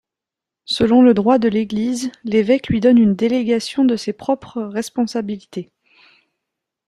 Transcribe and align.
Selon 0.65 1.03
le 1.03 1.13
droit 1.13 1.37
de 1.37 1.47
l'Église, 1.47 2.11
l'évêque 2.23 2.69
lui 2.69 2.79
donne 2.79 2.97
une 2.97 3.13
délégation 3.15 3.85
de 3.85 3.95
ses 3.95 4.13
propres 4.13 4.63
responsabilités. 4.63 5.69